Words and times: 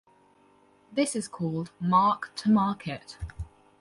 This 0.91 1.15
is 1.15 1.27
called 1.27 1.69
"mark 1.79 2.31
to 2.37 2.49
market". 2.49 3.19